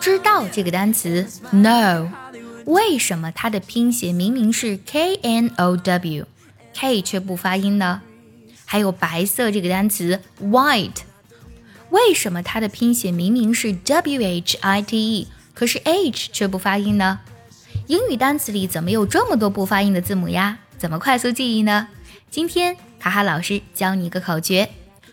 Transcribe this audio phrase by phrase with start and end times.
[0.00, 2.10] 知道这个单词，know，
[2.64, 8.02] 为什么它的拼写明明是 k n o w，k 却不发音呢？
[8.64, 11.02] 还有白色这个单词 white，
[11.90, 17.20] 为什么它的拼写明明是 w h i t e，可是 h 却不发音呢？
[17.86, 20.58] 英语单词里怎么有这么多不发音的字母呀？
[20.76, 21.86] 怎么快速记忆呢？
[22.28, 24.68] 今天卡哈老师教你一个口诀，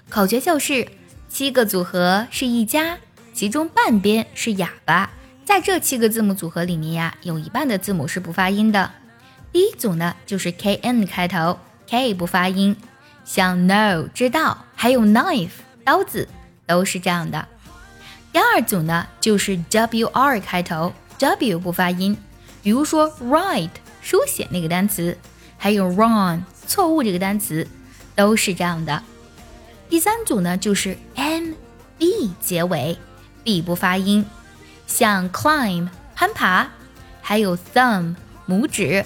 [0.09, 0.87] 口诀就是
[1.29, 2.97] 七个组合是一家。
[3.33, 5.11] 其中半边是哑巴，
[5.45, 8.89] 在这七个字母组合里面呀，有一半的字母是不发音的。
[9.51, 12.75] 第一组呢，就是 k n 开头，k 不发音，
[13.25, 15.51] 像 No 知道，还有 knife
[15.83, 16.27] 刀子
[16.65, 17.47] 都是这样的。
[18.33, 22.17] 第二组呢，就是 w r 开头，w 不发音，
[22.63, 23.69] 比如说 write
[24.01, 25.15] 书写那个单词，
[25.59, 27.67] 还有 wrong 错误这个单词
[28.15, 29.03] 都是这样的。
[29.89, 31.53] 第三组呢，就是 m
[31.97, 32.97] b 结尾。
[33.43, 34.25] b 不发音，
[34.87, 36.67] 像 climb 攀爬，
[37.21, 38.13] 还有 thumb
[38.45, 39.05] 拇指，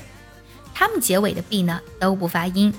[0.74, 2.74] 它们结尾的 b 呢都不发音。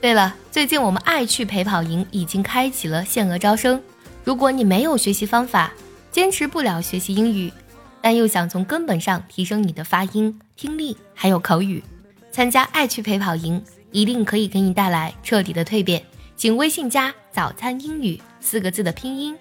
[0.00, 3.82] 对了，最近我们爱趣陪跑营已经开启了限额招生。
[4.24, 5.74] 如果你没有学习方法，
[6.10, 7.52] 坚持不了学习英语，
[8.00, 11.84] 但又想从根本上提升你的发音、听力还有口语，
[12.32, 16.02] 参加爱趣陪跑营一定可以给你带来彻底的蜕变。
[16.36, 19.36] 请微信加“早餐英语”四个字的拼音。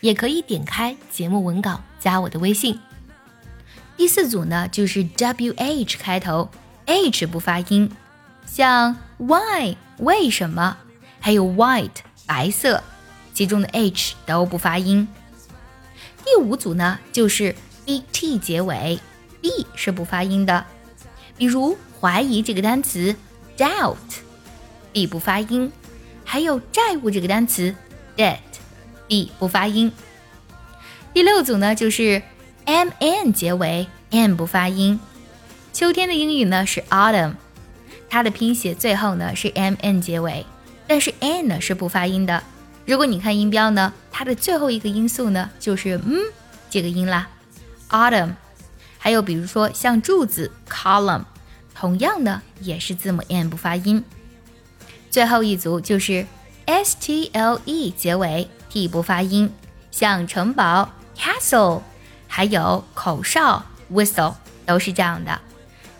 [0.00, 2.76] 也可以点开节目文稿加我的微信。
[3.96, 6.50] 第四组呢，就是 W H 开头
[6.86, 7.88] ，H 不发音，
[8.44, 10.76] 像 Why 为什么，
[11.20, 12.82] 还有 White 白色，
[13.32, 15.06] 其中的 H 都不发音。
[16.24, 17.54] 第五组呢，就是
[17.86, 18.98] B T 结尾
[19.40, 20.66] ，B 是不发音的，
[21.38, 23.14] 比如怀疑这个单词
[23.56, 25.70] Doubt，B 不发音，
[26.32, 27.74] 还有债务这个单词
[28.16, 28.38] Debt。
[29.06, 29.92] b 不发音。
[31.12, 32.22] 第六组呢，就是
[32.64, 34.98] m n 结尾，m 不发音。
[35.74, 37.34] 秋天的英语呢是 autumn，
[38.08, 40.46] 它的拼写最后呢是 m n 结尾，
[40.86, 42.42] 但是 n 呢是不发音的。
[42.86, 46.18] 如果你看音标呢，它的最后一个音素呢就是嗯
[46.70, 47.28] 这个音啦
[47.90, 48.30] ，autumn。
[48.96, 51.24] 还有比如说像柱子 column，
[51.74, 54.02] 同样呢也是字母 n 不发音。
[55.12, 56.26] 最后一组就是
[56.66, 58.48] s t l e 结尾。
[58.68, 59.52] t 不发音，
[59.90, 61.82] 像城堡 castle，
[62.26, 63.62] 还有口哨
[63.92, 64.32] whistle，
[64.64, 65.38] 都是这样的。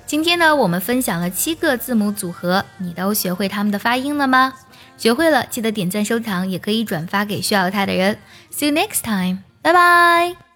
[0.06, 4.54] 今天呢，我们分享了七个字母组合，你都学会它们的发音了吗？
[4.96, 8.16] 学会了，记得点赞收藏，也可以转发给需要它的人。
[8.50, 10.51] See you next time，拜拜。